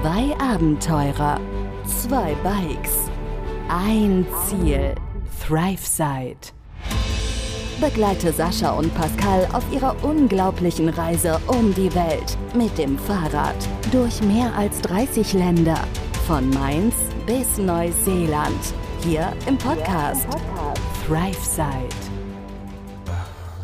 [0.00, 1.40] Zwei Abenteurer,
[1.84, 3.10] zwei Bikes,
[3.68, 4.94] ein Ziel.
[5.44, 6.52] ThriveSide.
[7.80, 13.56] Begleite Sascha und Pascal auf ihrer unglaublichen Reise um die Welt mit dem Fahrrad
[13.90, 15.80] durch mehr als 30 Länder.
[16.28, 16.94] Von Mainz
[17.26, 18.72] bis Neuseeland.
[19.00, 20.28] Hier im Podcast
[21.08, 21.88] ThriveSide.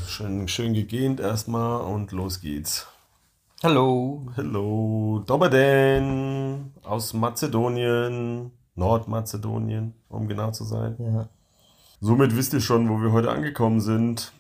[0.05, 2.89] Schön, schön gegähnt erstmal und los geht's.
[3.65, 4.27] Hallo.
[4.37, 10.97] Hallo, Dobberden aus Mazedonien, Nordmazedonien, um genau zu sein.
[10.99, 11.31] Ja.
[11.99, 14.35] Somit wisst ihr schon, wo wir heute angekommen sind.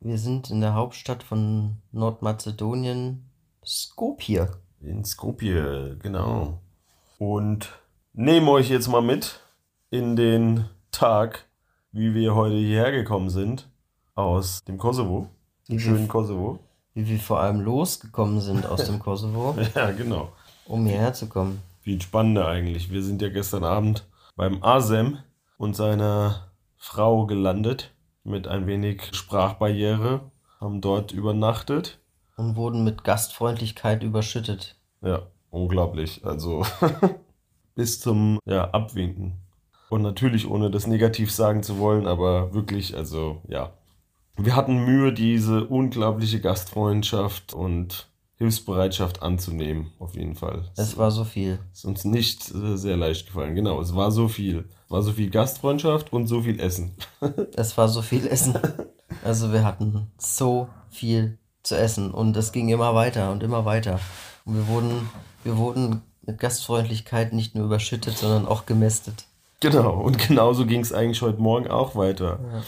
[0.00, 3.24] Wir sind in der Hauptstadt von Nordmazedonien,
[3.64, 4.50] Skopje.
[4.82, 6.60] In Skopje, genau.
[7.16, 7.70] Und
[8.12, 9.40] nehmen euch jetzt mal mit
[9.88, 11.46] in den Tag,
[11.92, 13.70] wie wir heute hierher gekommen sind,
[14.14, 15.30] aus dem Kosovo,
[15.66, 16.58] dem schönen Kosovo.
[16.96, 20.32] Wie wir vor allem losgekommen sind aus dem Kosovo, Ja, genau.
[20.64, 21.60] um hierher zu kommen.
[21.82, 22.90] Viel spannender eigentlich.
[22.90, 25.18] Wir sind ja gestern Abend beim Asem
[25.58, 26.48] und seiner
[26.78, 27.92] Frau gelandet
[28.24, 30.22] mit ein wenig Sprachbarriere,
[30.58, 31.98] haben dort übernachtet.
[32.38, 34.76] Und wurden mit Gastfreundlichkeit überschüttet.
[35.02, 36.24] Ja, unglaublich.
[36.24, 36.64] Also
[37.74, 39.34] bis zum ja, Abwinken.
[39.90, 43.74] Und natürlich ohne das negativ sagen zu wollen, aber wirklich, also ja.
[44.36, 50.70] Wir hatten Mühe, diese unglaubliche Gastfreundschaft und Hilfsbereitschaft anzunehmen, auf jeden Fall.
[50.76, 51.58] Es war so viel.
[51.72, 53.54] Ist uns nicht äh, sehr leicht gefallen.
[53.54, 54.68] Genau, es war so viel.
[54.84, 56.94] Es war so viel Gastfreundschaft und so viel Essen.
[57.56, 58.58] Es war so viel Essen.
[59.24, 64.00] Also wir hatten so viel zu essen und es ging immer weiter und immer weiter.
[64.44, 65.08] Und wir wurden,
[65.42, 69.24] wir wurden mit Gastfreundlichkeit nicht nur überschüttet, sondern auch gemästet.
[69.60, 72.38] Genau, und genauso ging es eigentlich heute Morgen auch weiter.
[72.52, 72.62] Ja.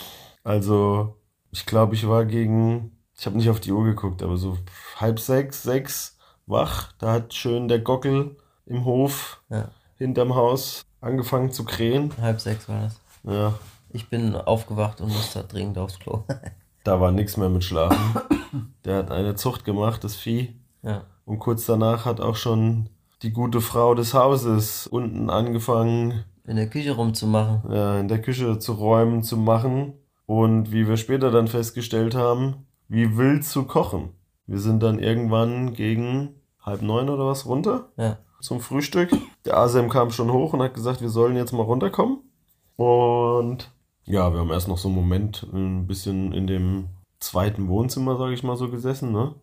[0.44, 1.17] Also,
[1.50, 4.56] ich glaube, ich war gegen, ich habe nicht auf die Uhr geguckt, aber so
[4.96, 6.92] halb sechs, sechs wach.
[6.98, 9.68] Da hat schön der Gockel im Hof Ja.
[9.96, 12.12] hinterm Haus angefangen zu krähen.
[12.20, 13.00] Halb sechs war das.
[13.24, 13.55] Ja,
[13.90, 16.24] Ich bin aufgewacht und musste dringend aufs Klo.
[16.84, 18.20] da war nichts mehr mit Schlafen.
[18.84, 20.55] Der hat eine Zucht gemacht, das Vieh.
[20.83, 21.02] ja.
[21.24, 22.89] Und kurz danach hat auch schon
[23.23, 27.70] die gute Frau des Hauses unten angefangen, In der Küche rumzumachen.
[27.70, 29.92] ja, in der Küche zu räumen, zu machen.
[30.28, 34.11] Und wie wir später dann festgestellt haben, wie wild zu kochen.
[34.46, 38.18] Wir sind dann irgendwann gegen halb neun oder was runter Ja.
[38.42, 39.11] zum Frühstück.
[39.46, 42.18] Der Asem kam schon hoch und hat gesagt, wir sollen jetzt mal runterkommen.
[42.77, 43.70] Und
[44.05, 46.88] ja, wir haben erst noch so einen Moment ein bisschen in dem
[47.20, 49.34] zweiten Wohnzimmer, sage ich mal so, gesessen, ne?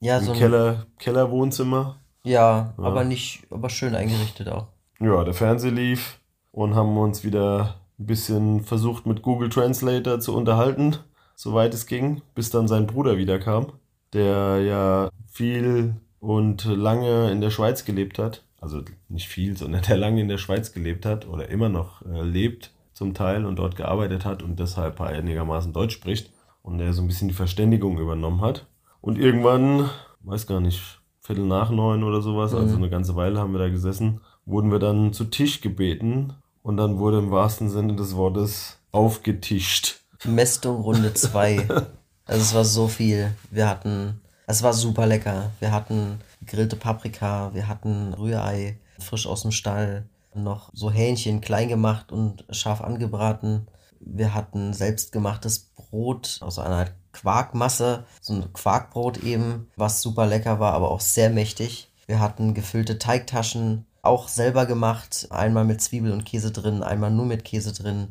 [0.00, 1.96] Ja, Im so ein, Keller, Kellerwohnzimmer.
[2.24, 2.84] ja, Ja.
[2.84, 4.68] aber nicht, aber schön eingerichtet auch.
[5.00, 6.18] Ja, der Fernseher lief
[6.50, 10.96] und haben uns wieder ein bisschen versucht mit Google Translator zu unterhalten,
[11.34, 13.72] soweit es ging, bis dann sein Bruder wiederkam,
[14.12, 18.42] der ja viel und lange in der Schweiz gelebt hat.
[18.60, 22.22] Also nicht viel, sondern der lange in der Schweiz gelebt hat oder immer noch äh,
[22.22, 26.30] lebt zum Teil und dort gearbeitet hat und deshalb einigermaßen Deutsch spricht
[26.62, 28.66] und der so ein bisschen die Verständigung übernommen hat.
[29.00, 29.88] Und irgendwann,
[30.22, 32.82] weiß gar nicht, Viertel nach neun oder sowas, also Mhm.
[32.82, 36.98] eine ganze Weile haben wir da gesessen, wurden wir dann zu Tisch gebeten und dann
[36.98, 40.00] wurde im wahrsten Sinne des Wortes aufgetischt.
[40.24, 41.66] Mästung Runde 2.
[42.26, 43.32] Also es war so viel.
[43.50, 45.50] Wir hatten, es war super lecker.
[45.58, 51.68] Wir hatten gegrillte Paprika, wir hatten Rührei, frisch aus dem Stall, noch so Hähnchen klein
[51.68, 53.66] gemacht und scharf angebraten.
[53.98, 60.60] Wir hatten selbstgemachtes Brot aus einer Art Quarkmasse, so ein Quarkbrot eben, was super lecker
[60.60, 61.90] war, aber auch sehr mächtig.
[62.06, 67.26] Wir hatten gefüllte Teigtaschen, auch selber gemacht, einmal mit Zwiebel und Käse drin, einmal nur
[67.26, 68.08] mit Käse drin.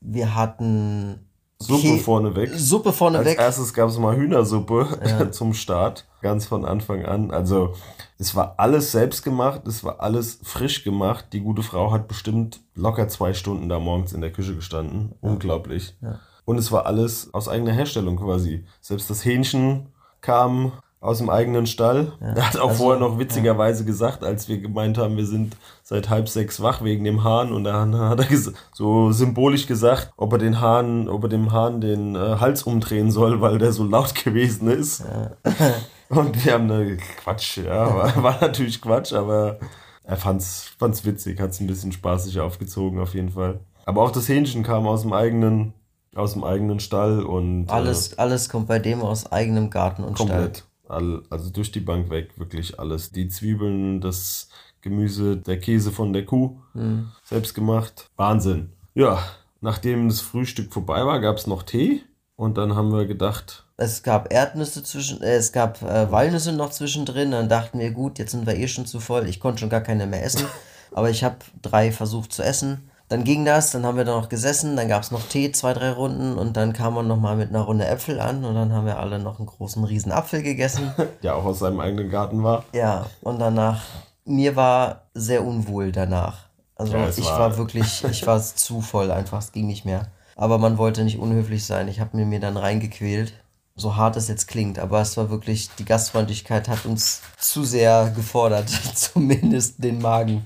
[0.00, 1.26] Wir hatten
[1.58, 2.50] Suppe vorneweg.
[2.54, 3.38] Suppe Als vorneweg.
[3.38, 5.30] erstes gab es mal Hühnersuppe Ja.
[5.30, 7.30] zum Start, ganz von Anfang an.
[7.30, 7.74] Also
[8.18, 11.26] es war alles selbst gemacht, es war alles frisch gemacht.
[11.32, 15.14] Die gute Frau hat bestimmt locker zwei Stunden da morgens in der Küche gestanden.
[15.20, 15.96] Unglaublich.
[16.00, 16.18] Ja.
[16.44, 18.64] Und es war alles aus eigener Herstellung quasi.
[18.80, 19.88] Selbst das Hähnchen
[20.20, 20.72] kam
[21.02, 22.12] aus dem eigenen Stall.
[22.20, 22.28] Ja.
[22.34, 26.08] Er hat auch Also, vorher noch witzigerweise gesagt, als wir gemeint haben, wir sind seit
[26.08, 27.52] halb sechs wach wegen dem Hahn.
[27.52, 28.38] Und dann hat er
[28.72, 33.10] so symbolisch gesagt, ob er den Hahn, ob er dem Hahn den äh, Hals umdrehen
[33.10, 35.04] soll, weil der so laut gewesen ist.
[36.08, 36.80] Und wir haben da
[37.22, 39.58] Quatsch, ja, war, war natürlich Quatsch, aber
[40.04, 43.60] er fand's, fand's witzig, hat's ein bisschen spaßig aufgezogen auf jeden Fall.
[43.86, 45.72] Aber auch das Hähnchen kam aus dem eigenen,
[46.14, 50.16] aus dem eigenen Stall und äh, Alles, alles kommt bei dem aus eigenem Garten und
[50.18, 50.52] Stall.
[50.92, 53.10] All, also durch die Bank weg, wirklich alles.
[53.12, 54.48] Die Zwiebeln, das
[54.80, 57.10] Gemüse, der Käse von der Kuh, Hm.
[57.24, 58.08] selbst gemacht.
[58.16, 58.70] Wahnsinn.
[58.94, 59.22] Ja,
[59.60, 62.02] nachdem das Frühstück vorbei war, gab's noch Tee
[62.36, 66.70] und dann haben wir gedacht, es gab Erdnüsse zwischen, äh, es gab äh, Walnüsse noch
[66.70, 67.32] zwischendrin.
[67.32, 69.26] Dann dachten wir, gut, jetzt sind wir eh schon zu voll.
[69.28, 70.46] Ich konnte schon gar keine mehr essen.
[70.92, 72.90] Aber ich habe drei versucht zu essen.
[73.12, 75.74] Dann ging das, dann haben wir da noch gesessen, dann gab es noch Tee, zwei,
[75.74, 78.86] drei Runden und dann kam man nochmal mit einer Runde Äpfel an und dann haben
[78.86, 80.94] wir alle noch einen großen riesen Apfel gegessen.
[81.22, 82.64] Der auch aus seinem eigenen Garten war.
[82.72, 83.82] Ja, und danach,
[84.24, 86.46] mir war sehr unwohl danach.
[86.74, 90.06] Also Ja, ich war- war wirklich, ich war zu voll einfach, es ging nicht mehr.
[90.34, 93.34] Aber man wollte nicht unhöflich sein, ich habe mir mir dann reingequält.
[93.74, 98.10] So hart es jetzt klingt, aber es war wirklich, die Gastfreundlichkeit hat uns zu sehr
[98.16, 100.44] gefordert, zumindest den Magen.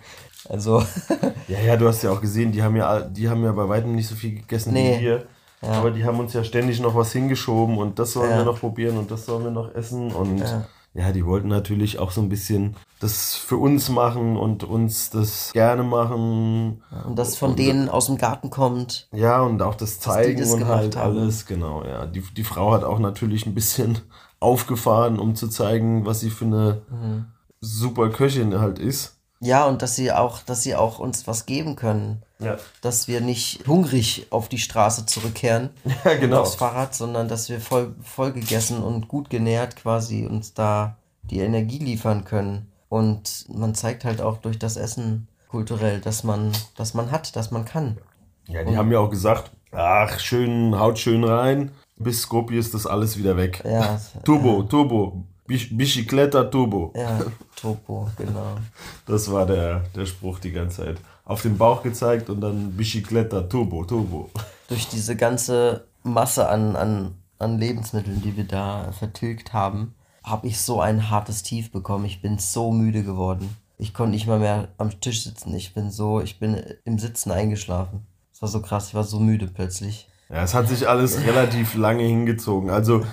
[0.48, 0.82] Also,
[1.48, 3.94] Ja, ja, du hast ja auch gesehen, die haben ja, die haben ja bei weitem
[3.94, 4.98] nicht so viel gegessen Nee.
[4.98, 5.26] wie wir.
[5.62, 8.38] Aber die haben uns ja ständig noch was hingeschoben und das sollen Ja.
[8.38, 10.12] wir noch probieren und das sollen wir noch essen.
[10.12, 10.66] Und ja.
[10.94, 11.12] Ja.
[11.12, 15.82] die wollten natürlich auch so ein bisschen das für uns machen und uns das gerne
[15.82, 16.82] machen.
[17.06, 19.08] und das von denen aus dem Garten kommt.
[19.12, 21.19] Ja, und auch das zeigen das und halt haben.
[21.19, 22.06] alles, genau, ja.
[22.06, 23.99] Die, die Frau hat auch natürlich ein bisschen
[24.40, 27.26] aufgefahren, um zu zeigen, was sie für eine Mhm.
[27.60, 29.15] super Köchin halt ist.
[29.41, 32.23] Ja, und dass sie auch, dass sie auch uns was geben können.
[32.38, 35.71] Ja, Dass wir nicht hungrig auf die Straße zurückkehren.
[36.05, 36.41] ja genau.
[36.43, 41.41] aufs Fahrrad, sondern dass wir voll, voll gegessen und gut genährt quasi uns da die
[41.41, 42.71] Energie liefern können.
[42.88, 47.50] Und man zeigt halt auch durch das Essen kulturell, dass man, dass man hat, dass
[47.50, 47.99] man kann.
[48.49, 51.73] Ja, die haben ja auch gesagt, ach, schön, haut schön rein.
[51.97, 53.62] Bis Skopje ist das alles wieder weg.
[53.65, 56.93] Ja, Turbo, Turbo, Bisch- Bicicleta Turbo.
[56.96, 57.20] ja,
[57.54, 58.56] Topo, genau.
[59.06, 60.98] Das war der, der Spruch die ganze Zeit.
[61.25, 64.31] Auf den Bauch gezeigt und dann Bicicleta Turbo, Turbo.
[64.69, 70.60] Durch diese ganze Masse an, an, an Lebensmitteln, die wir da vertilgt haben, habe ich
[70.60, 72.04] so ein hartes Tief bekommen.
[72.04, 73.56] Ich bin so müde geworden.
[73.78, 75.54] Ich konnte nicht mal mehr am Tisch sitzen.
[75.54, 78.06] Ich bin so, ich bin im Sitzen eingeschlafen.
[78.32, 80.08] Es war so krass, ich war so müde plötzlich.
[80.28, 82.70] Ja, es hat sich alles relativ lange hingezogen.
[82.70, 83.04] Also,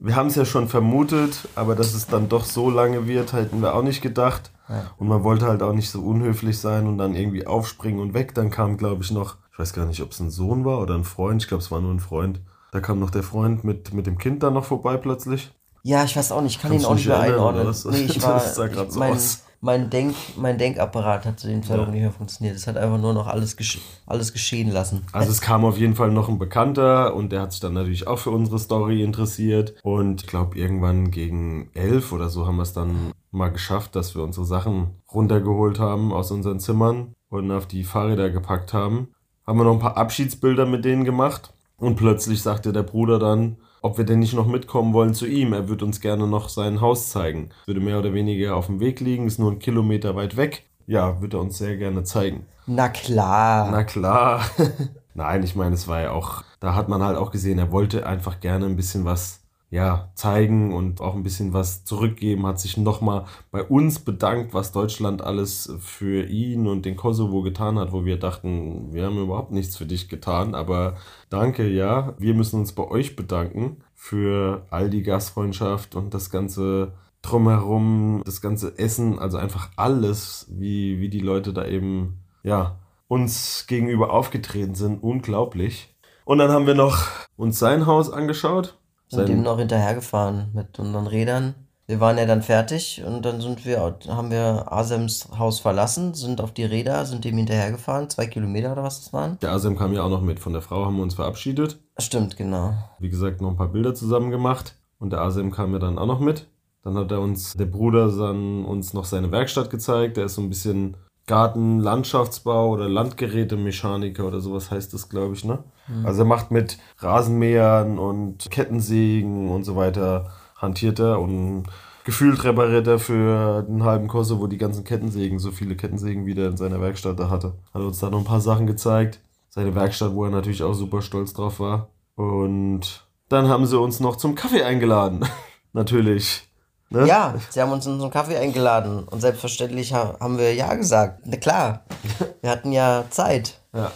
[0.00, 3.60] wir haben es ja schon vermutet, aber dass es dann doch so lange wird, hätten
[3.60, 4.50] wir auch nicht gedacht.
[4.98, 8.34] Und man wollte halt auch nicht so unhöflich sein und dann irgendwie aufspringen und weg.
[8.34, 10.94] Dann kam, glaube ich, noch, ich weiß gar nicht, ob es ein Sohn war oder
[10.94, 11.42] ein Freund.
[11.42, 12.40] Ich glaube, es war nur ein Freund.
[12.70, 15.50] Da kam noch der Freund mit, mit dem Kind dann noch vorbei plötzlich.
[15.82, 17.66] Ja, ich weiß auch nicht, ich kann Kannst ihn auch nicht mehr einordnen.
[17.66, 17.84] was?
[17.84, 19.42] Nee, ich Das war, sah grad ich, so mein, aus.
[19.60, 22.56] Mein, Denk, mein Denkapparat hat zu dem Zeitpunkt nicht mehr funktioniert.
[22.56, 25.06] Es hat einfach nur noch alles, gesch alles geschehen lassen.
[25.12, 28.06] Also es kam auf jeden Fall noch ein Bekannter und der hat sich dann natürlich
[28.06, 29.74] auch für unsere Story interessiert.
[29.82, 34.14] Und ich glaube, irgendwann gegen elf oder so haben wir es dann mal geschafft, dass
[34.14, 39.08] wir unsere Sachen runtergeholt haben aus unseren Zimmern und auf die Fahrräder gepackt haben.
[39.46, 41.52] Haben wir noch ein paar Abschiedsbilder mit denen gemacht.
[41.76, 45.52] Und plötzlich sagte der Bruder dann, ob wir denn nicht noch mitkommen wollen zu ihm.
[45.52, 47.50] Er würde uns gerne noch sein Haus zeigen.
[47.66, 50.64] Würde mehr oder weniger auf dem Weg liegen, ist nur ein Kilometer weit weg.
[50.86, 52.46] Ja, würde er uns sehr gerne zeigen.
[52.66, 53.70] Na klar.
[53.70, 54.42] Na klar.
[55.14, 58.06] Nein, ich meine, es war ja auch, da hat man halt auch gesehen, er wollte
[58.06, 59.39] einfach gerne ein bisschen was,
[59.70, 64.72] ja, zeigen und auch ein bisschen was zurückgeben, hat sich nochmal bei uns bedankt, was
[64.72, 69.52] Deutschland alles für ihn und den Kosovo getan hat, wo wir dachten, wir haben überhaupt
[69.52, 70.96] nichts für dich getan, aber
[71.28, 76.92] danke, ja, wir müssen uns bei euch bedanken für all die Gastfreundschaft und das ganze
[77.22, 83.66] drumherum, das ganze Essen, also einfach alles, wie, wie die Leute da eben, ja, uns
[83.68, 85.02] gegenüber aufgetreten sind.
[85.02, 85.94] Unglaublich.
[86.24, 87.06] Und dann haben wir noch
[87.36, 88.79] uns sein Haus angeschaut.
[89.10, 91.54] Sind dem noch hinterhergefahren mit unseren Rädern.
[91.86, 96.40] Wir waren ja dann fertig und dann sind wir, haben wir Asems Haus verlassen, sind
[96.40, 99.38] auf die Räder, sind dem hinterhergefahren, zwei Kilometer oder was das waren.
[99.40, 100.38] der Asem kam ja auch noch mit.
[100.38, 101.80] Von der Frau haben wir uns verabschiedet.
[101.98, 102.74] Stimmt, genau.
[103.00, 104.76] Wie gesagt, noch ein paar Bilder zusammen gemacht.
[105.00, 106.46] Und der Asem kam ja dann auch noch mit.
[106.84, 110.16] Dann hat er uns, der Bruder, dann uns noch seine Werkstatt gezeigt.
[110.16, 110.96] Der ist so ein bisschen
[111.30, 115.60] Garten, Landschaftsbau oder Landgerätemechaniker oder sowas heißt das, glaube ich, ne?
[116.02, 121.66] Also er macht mit Rasenmähern und Kettensägen und so weiter, hantiert er und
[122.02, 126.48] gefühlt repariert er für den halben Kosovo die ganzen Kettensägen, so viele Kettensägen, wie der
[126.48, 127.54] in seiner Werkstatt da hatte.
[127.72, 129.20] Hat uns da noch ein paar Sachen gezeigt.
[129.50, 131.90] Seine Werkstatt, wo er natürlich auch super stolz drauf war.
[132.16, 135.24] Und dann haben sie uns noch zum Kaffee eingeladen.
[135.72, 136.49] natürlich.
[136.90, 137.06] Ne?
[137.06, 140.74] Ja, sie haben uns in so einen Kaffee eingeladen und selbstverständlich ha haben wir ja
[140.74, 141.22] gesagt.
[141.24, 141.84] Na klar,
[142.42, 143.60] wir hatten ja Zeit.
[143.72, 143.92] Ja.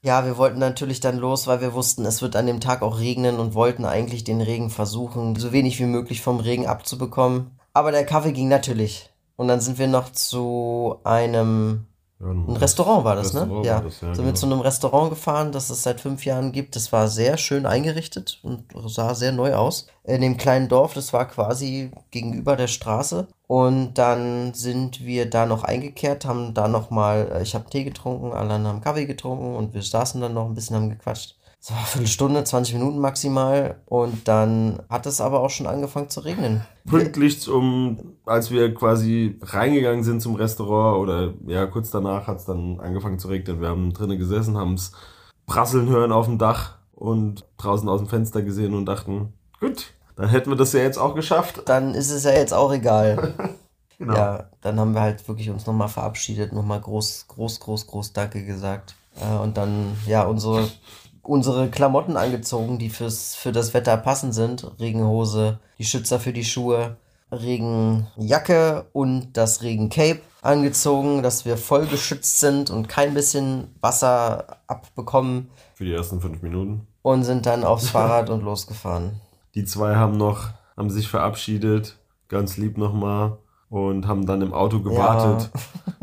[0.00, 3.00] Ja, wir wollten natürlich dann los, weil wir wussten, es wird an dem Tag auch
[3.00, 7.58] regnen und wollten eigentlich den Regen versuchen, so wenig wie möglich vom Regen abzubekommen.
[7.74, 9.10] Aber der Kaffee ging natürlich.
[9.36, 11.86] Und dann sind wir noch zu einem
[12.20, 13.56] ein Restaurant war das, Restaurant ne?
[13.58, 13.80] war Ja.
[13.80, 14.36] das, ja, Sind wir genau.
[14.36, 16.74] zu einem Restaurant gefahren, das es seit fünf Jahren gibt.
[16.74, 19.86] Das war sehr schön eingerichtet und sah sehr neu aus.
[20.02, 23.28] In dem kleinen Dorf, das war quasi gegenüber der Straße.
[23.46, 27.84] Und dann sind wir da noch eingekehrt, haben da noch mal, äh, ich habe Tee
[27.84, 31.37] getrunken, alle anderen haben Kaffee getrunken und wir saßen dann noch ein bisschen, haben gequatscht.
[31.60, 33.80] So eine Viertelstunde, 20 Minuten maximal.
[33.86, 36.62] Und dann hat es aber auch schon angefangen zu regnen.
[36.88, 42.44] Pünktlich zum, als wir quasi reingegangen sind zum Restaurant oder ja, kurz danach hat es
[42.44, 43.60] dann angefangen zu regnen.
[43.60, 44.92] Wir haben drinnen gesessen, haben es
[45.46, 50.28] prasseln hören auf dem Dach und draußen aus dem Fenster gesehen und dachten, gut, dann
[50.28, 51.62] hätten wir das ja jetzt auch geschafft.
[51.66, 53.34] Dann ist es ja jetzt auch egal.
[53.98, 54.14] Genau.
[54.14, 58.44] Ja, dann haben wir halt wirklich uns nochmal verabschiedet, nochmal groß, groß, groß, groß Danke
[58.44, 58.94] gesagt.
[59.20, 60.68] Äh, und dann, ja, unsere,
[61.28, 64.66] unsere Klamotten angezogen, die fürs, für das Wetter passend sind.
[64.80, 66.96] Regenhose, die Schützer für die Schuhe,
[67.30, 75.50] Regenjacke und das Regencape angezogen, dass wir voll geschützt sind und kein bisschen Wasser abbekommen
[75.74, 76.86] Für die ersten fünf Minuten.
[77.02, 79.20] und sind dann aufs Fahrrad und losgefahren.
[79.54, 83.36] Die zwei haben noch, haben sich verabschiedet, ganz lieb nochmal
[83.70, 85.50] und haben dann im Auto gewartet,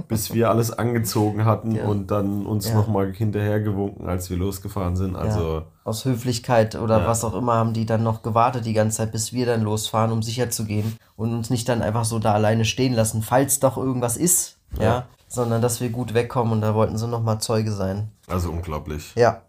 [0.08, 1.86] bis wir alles angezogen hatten Ja.
[1.86, 2.76] und dann uns Ja.
[2.76, 5.16] nochmal hinterhergewunken, als wir losgefahren sind.
[5.16, 7.08] Also Aus Höflichkeit oder Ja.
[7.08, 10.12] was auch immer haben die dann noch gewartet die ganze Zeit, bis wir dann losfahren,
[10.12, 13.60] um sicher zu gehen und uns nicht dann einfach so da alleine stehen lassen, falls
[13.60, 15.06] doch irgendwas ist, ja, Ja.
[15.28, 18.10] sondern dass wir gut wegkommen und da wollten sie nochmal Zeuge sein.
[18.28, 19.14] Also unglaublich.
[19.16, 19.42] Ja,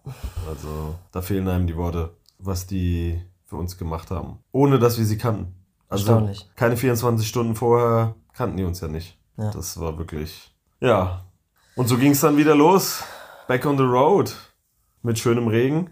[0.48, 4.38] Also da fehlen einem die Worte, was die für uns gemacht haben.
[4.52, 5.54] Ohne dass wir sie kannten.
[5.88, 9.18] Also keine 24 Stunden vorher kannten die uns ja nicht.
[9.36, 9.50] Ja.
[9.50, 10.54] Das war wirklich.
[10.80, 11.24] Ja.
[11.74, 13.02] Und so ging es dann wieder los.
[13.48, 14.34] Back on the road.
[15.02, 15.90] Mit schönem Regen.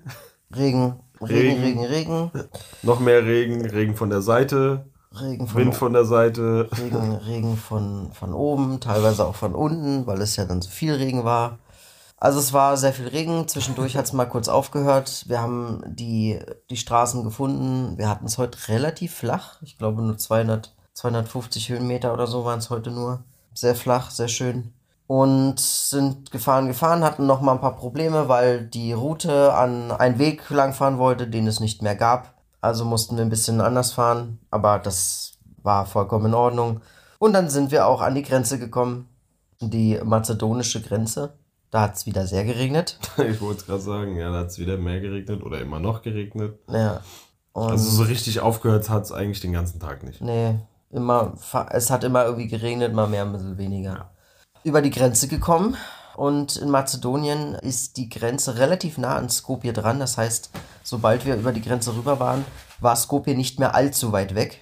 [0.55, 1.85] Regen, Regen, Regen.
[1.85, 2.49] Regen, Regen,
[2.83, 3.65] Noch mehr Regen.
[3.65, 4.87] Regen von der Seite.
[5.21, 6.69] Regen von, Wind von der Seite.
[6.77, 10.95] Regen, Regen von, von oben, teilweise auch von unten, weil es ja dann so viel
[10.95, 11.59] Regen war.
[12.25, 15.27] Also es war sehr viel Regen, zwischendurch hat es mal kurz aufgehört.
[15.29, 16.39] Wir haben die,
[16.71, 17.99] die Straßen gefunden.
[17.99, 19.61] Wir hatten es heute relativ flach.
[19.61, 23.25] Ich glaube nur 200, 250 Höhenmeter oder so waren es heute nur.
[23.53, 24.73] Sehr flach, sehr schön.
[25.07, 30.19] Und sind gefahren, gefahren, hatten noch mal ein paar Probleme, weil die Route an einen
[30.19, 32.43] Weg langfahren wollte, den es nicht mehr gab.
[32.63, 36.81] Also mussten wir ein bisschen anders fahren, aber das war vollkommen in Ordnung.
[37.19, 39.11] Und dann sind wir auch an die Grenze gekommen,
[39.61, 41.35] die mazedonische Grenze.
[41.75, 43.01] Da hat es wieder sehr geregnet.
[43.19, 46.03] Ich wollte es gerade sagen, ja, da hat es wieder mehr geregnet oder immer noch
[46.03, 46.57] geregnet.
[46.69, 47.01] Ja.
[47.53, 50.21] Und Also so richtig aufgehört hat es eigentlich den ganzen Tag nicht.
[50.21, 50.55] nee,
[50.91, 51.35] immer,
[51.71, 54.13] es hat immer irgendwie geregnet, mal mehr, ein bisschen weniger.
[54.63, 55.77] Über die Grenze gekommen.
[56.15, 59.99] Und in Mazedonien ist die Grenze relativ nah an Skopje dran.
[59.99, 60.51] Das heißt,
[60.85, 62.45] sobald wir über die Grenze rüber waren,
[62.79, 64.61] war Skopje nicht mehr allzu weit weg.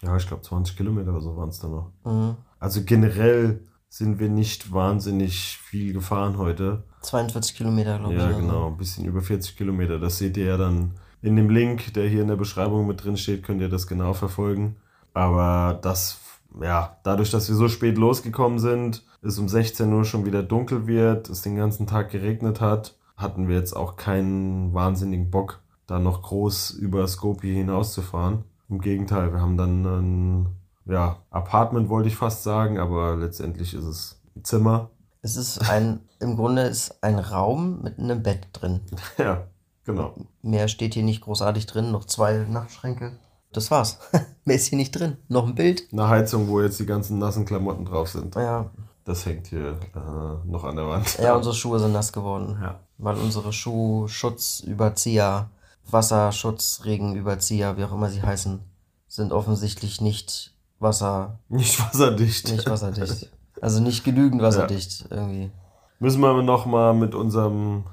[0.00, 1.92] Ja, ich glaube 20 Kilometer oder so waren es dann noch.
[2.04, 2.38] Mhm.
[2.58, 3.60] Also generell
[3.96, 6.82] sind wir nicht wahnsinnig viel gefahren heute.
[7.02, 8.20] 42 Kilometer, glaube ich.
[8.20, 8.40] Ja, oder so.
[8.40, 10.00] genau, ein bisschen über 40 Kilometer.
[10.00, 13.16] Das seht ihr ja dann in dem Link, der hier in der Beschreibung mit drin
[13.16, 14.74] steht, könnt ihr das genau verfolgen.
[15.12, 16.18] Aber das,
[16.60, 20.88] ja, dadurch, dass wir so spät losgekommen sind, es um 16 Uhr schon wieder dunkel
[20.88, 26.00] wird, es den ganzen Tag geregnet hat, hatten wir jetzt auch keinen wahnsinnigen Bock, da
[26.00, 28.42] noch groß über Skopje hinauszufahren.
[28.68, 30.46] Im Gegenteil, wir haben dann ein,
[30.86, 34.90] ja, Apartment wollte ich fast sagen, aber letztendlich ist es ein Zimmer.
[35.22, 38.80] Es ist ein, im Grunde ist ein Raum mit einem Bett drin.
[39.18, 39.46] Ja,
[39.84, 40.14] genau.
[40.42, 43.12] Mehr steht hier nicht großartig drin, noch zwei Nachtschränke.
[43.52, 43.98] Das war's.
[44.44, 45.16] Mehr ist hier nicht drin.
[45.28, 45.84] Noch ein Bild.
[45.92, 48.34] Eine Heizung, wo jetzt die ganzen nassen Klamotten drauf sind.
[48.34, 48.70] Ja,
[49.04, 51.18] Das hängt hier äh, noch an der Wand.
[51.22, 52.58] ja unsere Schuhe sind nass geworden.
[52.60, 52.80] Ja.
[52.98, 55.50] Weil unsere Schuhschutzüberzieher,
[55.90, 58.60] Wasserschutzregenüberzieher, wie auch immer sie heißen,
[59.08, 62.50] sind offensichtlich nicht Wasser, Nicht wasserdicht.
[62.50, 63.30] nicht wasserdicht.
[63.60, 65.50] Also nicht genügend wasserdicht irgendwie.
[65.98, 67.84] Müssen wir nochmal mit unserem,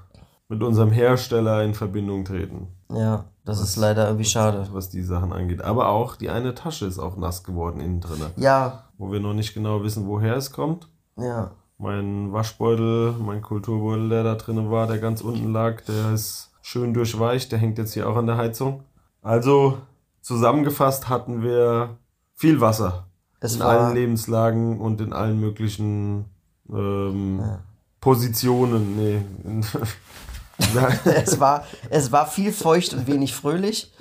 [0.49, 4.67] mit unserem Hersteller in Verbindung treten, Ja, das ist leider irgendwie schade.
[4.73, 5.61] was die Sachen angeht.
[5.61, 9.33] Aber auch die eine Tasche ist auch nass geworden innen drin, Ja, wo wir noch
[9.33, 10.87] nicht genau wissen, woher es kommt.
[11.17, 11.51] ja.
[11.77, 16.93] Mein Waschbeutel, mein Kulturbeutel, der da drin war, der ganz unten lag, der ist schön
[16.93, 17.51] durchweicht.
[17.51, 18.83] Der hängt jetzt hier auch an der Heizung.
[19.23, 19.79] Also
[20.21, 21.97] zusammengefasst hatten wir
[22.41, 23.05] viel Wasser.
[23.39, 26.25] Es in allen Lebenslagen und in allen möglichen
[26.69, 27.59] ähm, Ja.
[27.99, 28.95] Positionen.
[28.97, 29.61] Nee.
[31.05, 33.93] es, war, es war viel feucht und wenig fröhlich,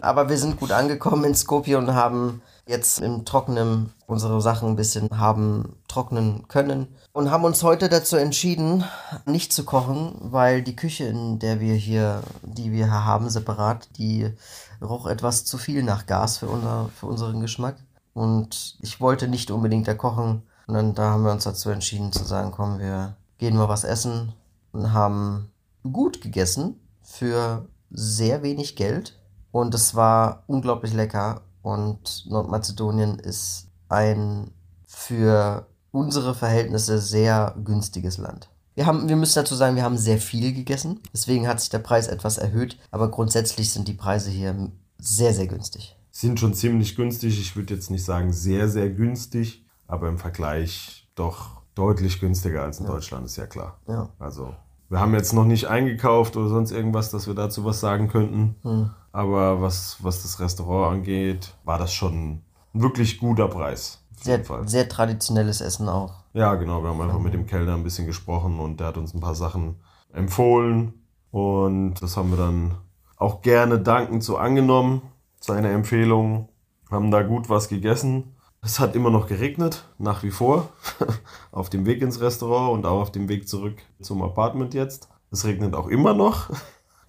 [0.00, 4.76] aber wir sind gut angekommen in Skopje und haben jetzt im Trockenen unsere Sachen ein
[4.76, 8.84] bisschen haben trocknen können und haben uns heute dazu entschieden,
[9.26, 13.88] nicht zu kochen, weil die Küche, in der wir hier, die wir hier haben, separat,
[13.98, 14.32] die
[14.80, 17.76] roch etwas zu viel nach Gas für, unser, für unseren Geschmack.
[18.14, 20.42] Und ich wollte nicht unbedingt da kochen.
[20.66, 23.84] Und dann da haben wir uns dazu entschieden zu sagen, komm, wir gehen mal was
[23.84, 24.32] essen
[24.72, 25.50] und haben
[25.82, 29.18] gut gegessen für sehr wenig Geld.
[29.50, 31.42] Und es war unglaublich lecker.
[31.62, 34.50] Und Nordmazedonien ist ein
[34.86, 38.48] für unsere Verhältnisse sehr günstiges Land.
[38.74, 41.00] Wir, haben, wir müssen dazu sagen, wir haben sehr viel gegessen.
[41.12, 42.78] Deswegen hat sich der Preis etwas erhöht.
[42.90, 45.96] Aber grundsätzlich sind die Preise hier sehr, sehr günstig.
[46.10, 47.38] Sind schon ziemlich günstig.
[47.38, 52.80] Ich würde jetzt nicht sagen sehr, sehr günstig, aber im Vergleich doch deutlich günstiger als
[52.80, 52.92] in ja.
[52.92, 53.78] Deutschland, ist ja klar.
[53.88, 54.08] Ja.
[54.18, 54.54] Also,
[54.88, 58.56] wir haben jetzt noch nicht eingekauft oder sonst irgendwas, dass wir dazu was sagen könnten.
[58.62, 58.90] Hm.
[59.12, 64.02] Aber was, was das Restaurant angeht, war das schon ein wirklich guter Preis.
[64.22, 66.22] Sehr, sehr traditionelles Essen auch.
[66.32, 66.82] Ja, genau.
[66.82, 69.34] Wir haben einfach mit dem Kellner ein bisschen gesprochen und der hat uns ein paar
[69.34, 69.80] Sachen
[70.12, 70.94] empfohlen.
[71.30, 72.76] Und das haben wir dann
[73.16, 75.02] auch gerne dankend so angenommen.
[75.40, 76.48] Seine Empfehlung.
[76.90, 78.36] Haben da gut was gegessen.
[78.62, 80.68] Es hat immer noch geregnet, nach wie vor.
[81.50, 85.08] auf dem Weg ins Restaurant und auch auf dem Weg zurück zum Apartment jetzt.
[85.32, 86.50] Es regnet auch immer noch,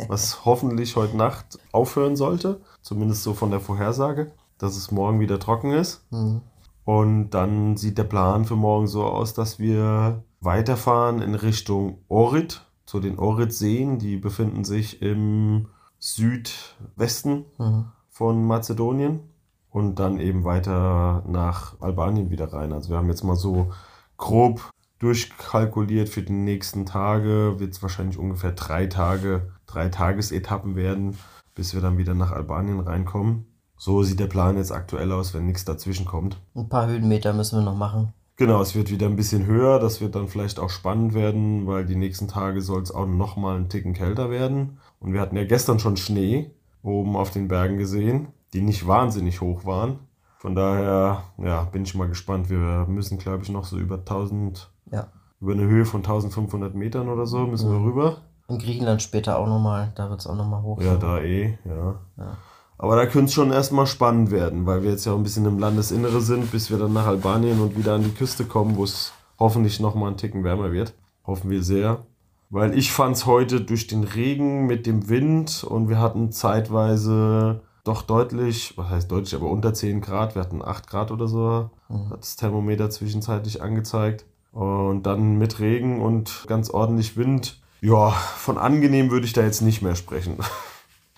[0.07, 2.62] was hoffentlich heute Nacht aufhören sollte.
[2.81, 6.05] Zumindest so von der Vorhersage, dass es morgen wieder trocken ist.
[6.12, 6.41] Mhm.
[6.86, 12.65] Und dann sieht der Plan für morgen so aus, dass wir weiterfahren in Richtung Orit,
[12.86, 14.00] zu den Orit-Seen.
[14.00, 15.67] Die befinden sich im
[16.00, 17.86] Südwesten mhm.
[18.10, 19.22] von Mazedonien.
[19.69, 22.74] Und dann eben weiter nach Albanien wieder rein.
[22.74, 23.72] Also wir haben jetzt mal so
[24.17, 24.69] grob
[25.00, 27.55] durchkalkuliert für die nächsten Tage.
[27.57, 31.18] Wird es wahrscheinlich ungefähr drei Tage, drei Tagesetappen werden,
[31.56, 33.46] bis wir dann wieder nach Albanien reinkommen.
[33.77, 36.38] So sieht der Plan jetzt aktuell aus, wenn nichts dazwischen kommt.
[36.56, 38.13] Ein paar Höhenmeter müssen wir noch machen.
[38.36, 39.80] Genau, es wird wieder ein bisschen höher.
[39.80, 43.36] Das wird dann vielleicht auch spannend werden, weil die nächsten Tage soll es auch noch
[43.38, 44.80] mal einen Ticken kälter werden.
[45.00, 46.51] Und wir hatten ja gestern schon Schnee
[46.82, 50.00] oben auf den Bergen gesehen, die nicht wahnsinnig hoch waren.
[50.38, 52.50] Von daher, ja, bin ich mal gespannt.
[52.50, 55.08] Wir müssen, glaube ich, noch so über 1000, ja.
[55.39, 57.74] über eine Höhe von 1500 Metern oder so müssen mhm.
[57.74, 58.22] wir rüber.
[58.48, 60.82] In Griechenland später auch nochmal, da wird es auch nochmal hoch.
[60.82, 61.96] Ja, da eh, ja.
[62.18, 62.38] ja.
[62.78, 65.46] Aber da könnte es schon erstmal spannend werden, weil wir jetzt ja auch ein bisschen
[65.46, 68.84] im Landesinnere sind, bis wir dann nach Albanien und wieder an die Küste kommen, wo
[68.84, 70.94] es hoffentlich nochmal einen Ticken wärmer wird.
[71.26, 72.06] Hoffen wir sehr.
[72.50, 77.62] Weil ich fand es heute durch den Regen mit dem Wind und wir hatten zeitweise
[77.84, 80.36] doch deutlich, was heißt deutlich, aber unter 10 Grad.
[80.36, 82.10] Wir hatten 8 Grad oder so, mhm.
[82.10, 84.26] hat das Thermometer zwischenzeitlich angezeigt.
[84.52, 87.62] Und dann mit Regen und ganz ordentlich Wind.
[87.84, 90.38] Ja, von angenehm würde ich da jetzt nicht mehr sprechen.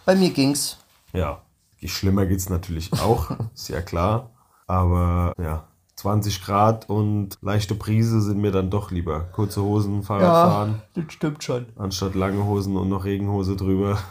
[0.04, 0.80] Bei mir ging's.
[1.14, 1.42] Ja.
[1.84, 4.32] Schlimmer geht es natürlich auch, ist ja klar.
[4.66, 9.20] Aber ja, 20 Grad und leichte Brise sind mir dann doch lieber.
[9.34, 10.82] Kurze Hosen, Fahrradfahren.
[10.96, 11.68] Ja, das stimmt schon.
[11.76, 14.00] Anstatt lange Hosen und noch Regenhose drüber.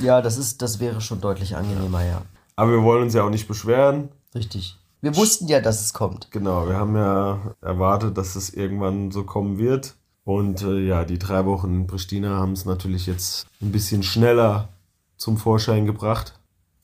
[0.00, 2.22] Ja, das, ist, das wäre schon deutlich angenehmer, ja.
[2.56, 4.08] Aber wir wollen uns ja auch nicht beschweren.
[4.34, 4.78] Richtig.
[5.02, 6.30] Wir wussten ja, dass es kommt.
[6.30, 9.96] Genau, wir haben ja erwartet, dass es irgendwann so kommen wird.
[10.30, 14.68] Und äh, ja, die drei Wochen in Pristina haben es natürlich jetzt ein bisschen schneller
[15.16, 16.38] zum Vorschein gebracht.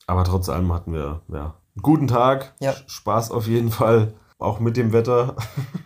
[0.05, 2.55] Aber trotz allem hatten wir ja, einen guten Tag.
[2.59, 2.75] Ja.
[2.87, 4.13] Spaß auf jeden Fall.
[4.37, 5.37] Auch mit dem Wetter.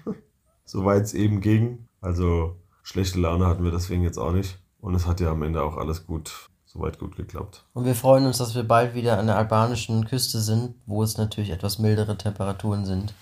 [0.65, 1.85] Soweit es eben ging.
[2.01, 4.57] Also schlechte Laune hatten wir deswegen jetzt auch nicht.
[4.79, 7.63] Und es hat ja am Ende auch alles gut, soweit gut geklappt.
[7.75, 11.19] Und wir freuen uns, dass wir bald wieder an der albanischen Küste sind, wo es
[11.19, 13.13] natürlich etwas mildere Temperaturen sind.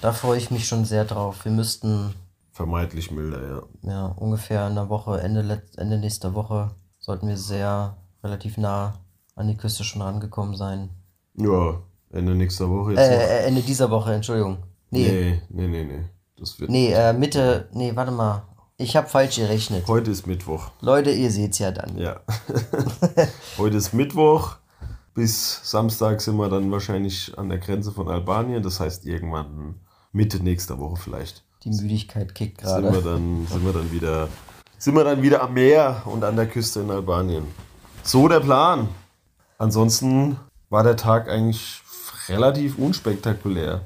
[0.00, 1.44] Da freue ich mich schon sehr drauf.
[1.44, 2.12] Wir müssten.
[2.54, 3.42] Vermeintlich milder,
[3.82, 3.90] ja.
[3.90, 8.94] Ja, ungefähr in der Woche, Ende, Ende nächster Woche, sollten wir sehr relativ nah
[9.34, 10.90] an die Küste schon rangekommen sein.
[11.36, 11.80] Ja,
[12.12, 13.00] Ende nächster Woche jetzt.
[13.00, 14.58] Äh, äh, Ende dieser Woche, Entschuldigung.
[14.90, 15.84] Nee, nee, nee, nee.
[15.84, 16.04] nee.
[16.38, 18.44] Das wird nee, äh, Mitte, nee, warte mal.
[18.76, 19.88] Ich habe falsch gerechnet.
[19.88, 20.70] Heute ist Mittwoch.
[20.80, 21.98] Leute, ihr seht's ja dann.
[21.98, 22.20] Ja.
[23.58, 24.58] Heute ist Mittwoch.
[25.12, 28.62] Bis Samstag sind wir dann wahrscheinlich an der Grenze von Albanien.
[28.62, 29.80] Das heißt irgendwann
[30.12, 31.44] Mitte nächster Woche vielleicht.
[31.64, 32.92] Die Müdigkeit kickt gerade.
[32.92, 34.28] Sind wir dann, sind wir dann wieder,
[34.76, 37.44] sind wir dann wieder am Meer und an der Küste in Albanien.
[38.02, 38.88] So der Plan.
[39.56, 40.36] Ansonsten
[40.68, 41.80] war der Tag eigentlich
[42.28, 43.80] relativ unspektakulär.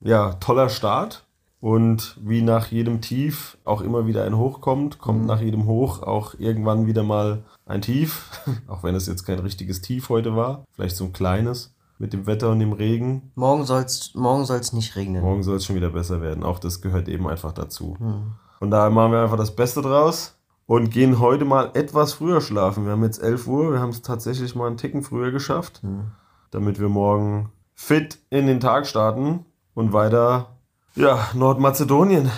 [0.00, 1.24] Ja, toller Start.
[1.60, 5.26] Und wie nach jedem Tief auch immer wieder ein Hoch kommt, kommt mhm.
[5.26, 8.42] nach jedem Hoch auch irgendwann wieder mal ein Tief.
[8.68, 10.64] auch wenn es jetzt kein richtiges Tief heute war.
[10.72, 13.30] Vielleicht so ein kleines mit dem Wetter und dem Regen.
[13.34, 15.22] Morgen soll es morgen soll's nicht regnen.
[15.22, 16.42] Morgen soll es schon wieder besser werden.
[16.42, 17.96] Auch das gehört eben einfach dazu.
[17.98, 18.32] Mhm.
[18.58, 22.84] Von daher machen wir einfach das Beste draus und gehen heute mal etwas früher schlafen.
[22.84, 26.12] Wir haben jetzt 11 Uhr, wir haben es tatsächlich mal einen Ticken früher geschafft, mhm.
[26.50, 30.56] damit wir morgen fit in den Tag starten und weiter
[30.94, 32.30] ja, Nordmazedonien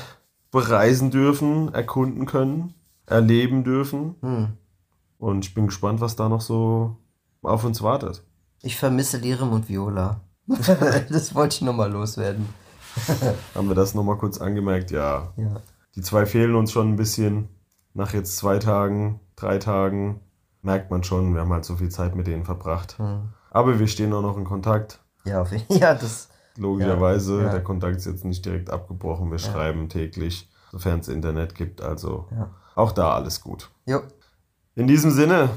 [0.51, 2.75] bereisen dürfen, erkunden können,
[3.07, 4.17] erleben dürfen.
[4.21, 4.49] Mhm.
[5.19, 6.97] Und ich bin gespannt, was da noch so
[7.43, 8.23] auf uns wartet.
[8.67, 10.23] Ich vermisse Lirim und Viola.
[10.49, 12.49] das wollte ich nochmal loswerden.
[13.55, 14.91] haben wir das nochmal kurz angemerkt?
[14.91, 15.33] Ja.
[15.37, 15.61] ja.
[15.95, 17.49] Die zwei fehlen uns schon ein bisschen
[17.95, 20.21] nach jetzt zwei Tagen, drei Tagen,
[20.63, 22.99] merkt man schon, wir haben halt so viel Zeit mit denen verbracht.
[22.99, 23.29] Mhm.
[23.53, 24.99] Aber wir stehen auch noch in Kontakt.
[25.25, 26.29] Ja, ja das.
[26.57, 29.31] Logischerweise, ja, der Kontakt ist jetzt nicht direkt abgebrochen.
[29.31, 30.51] Wir schreiben täglich.
[30.73, 31.83] sofern es Internet gibt.
[31.83, 32.27] Also
[32.75, 33.71] auch da alles gut.
[33.85, 34.01] Jo.
[34.75, 35.51] In diesem Sinne,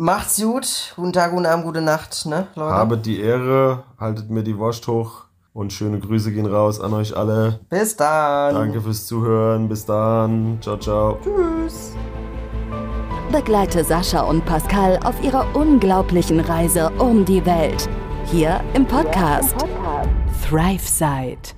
[0.00, 0.92] Macht's gut.
[0.94, 2.72] Guten Tag, guten Abend, gute Nacht, ne, Leute?
[2.72, 7.16] habet die Ehre, haltet mir die Wurst hoch und schöne Grüße gehen raus an euch
[7.16, 7.58] alle.
[7.68, 8.54] Bis dann.
[8.54, 9.68] Danke fürs Zuhören.
[9.68, 10.58] Bis dann.
[10.60, 11.18] Ciao, ciao.
[11.20, 11.96] Tschüss.
[13.32, 17.88] Begleite Sascha und Pascal auf ihrer unglaublichen Reise um die Welt.
[18.26, 19.56] Hier im Podcast
[20.48, 21.57] ThriveSide.